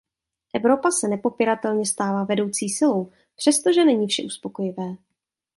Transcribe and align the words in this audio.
Evropa 0.53 0.91
se 0.91 1.07
nepopiratelně 1.07 1.85
stává 1.85 2.23
vedoucí 2.23 2.69
silou, 2.69 3.11
přestože 3.35 3.85
není 3.85 4.07
vše 4.07 4.23
uspokojivé. 4.25 4.95